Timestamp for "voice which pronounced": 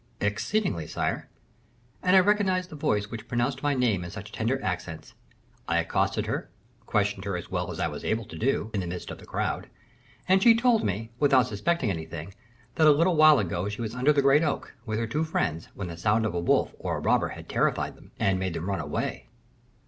2.75-3.61